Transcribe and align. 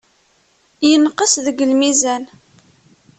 Yenqes 0.89 1.33
deg 1.45 1.57
lmizan. 1.71 2.23